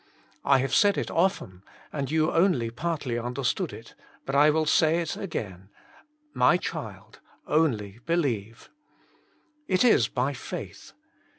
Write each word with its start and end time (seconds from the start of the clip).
I 0.43 0.57
have 0.57 0.73
said 0.73 0.97
it 0.97 1.11
often, 1.11 1.61
and 1.93 2.09
you 2.09 2.29
onl}'' 2.31 2.75
partly 2.75 3.19
understood 3.19 3.71
it, 3.71 3.93
but 4.25 4.33
I 4.33 4.49
will 4.49 4.65
say 4.65 4.97
it 4.99 5.15
again— 5.15 5.69
As 6.35 6.41
cbUD, 6.59 7.17
onli2 7.47 8.01
believe/' 8.07 8.69
It 9.67 9.83
is 9.83 10.07
by 10.07 10.33
faith. 10.33 10.93